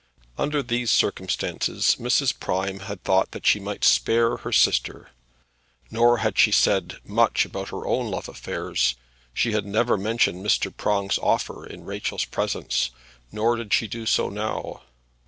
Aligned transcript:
Under 0.35 0.63
these 0.63 0.89
circumstances 0.89 1.95
Mrs. 1.99 2.33
Prime 2.39 2.79
had 2.79 3.03
thought 3.03 3.33
that 3.33 3.45
she 3.45 3.59
might 3.59 3.83
spare 3.83 4.37
her 4.37 4.51
sister. 4.51 5.11
Nor 5.91 6.17
had 6.17 6.39
she 6.39 6.51
said 6.51 6.95
much 7.05 7.45
about 7.45 7.69
her 7.69 7.85
own 7.85 8.09
love 8.09 8.27
affairs. 8.27 8.95
She 9.31 9.51
had 9.51 9.63
never 9.67 9.97
mentioned 9.97 10.43
Mr. 10.43 10.75
Prong's 10.75 11.19
offer 11.19 11.67
in 11.67 11.85
Rachel's 11.85 12.25
presence; 12.25 12.89
nor 13.31 13.55
did 13.57 13.73
she 13.73 13.85
do 13.85 14.07
so 14.07 14.29
now. 14.31 14.81